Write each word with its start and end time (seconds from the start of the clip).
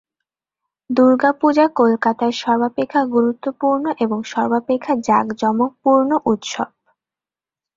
দুর্গাপূজা 0.89 1.65
কলকাতার 1.75 2.33
সর্বাপেক্ষা 2.41 3.01
গুরুত্বপূর্ণ 3.07 3.85
এবং 3.99 4.19
সর্বাপেক্ষা 4.25 4.93
জাঁকজমকপূর্ণ 5.07 6.11
উৎসব। 6.25 6.69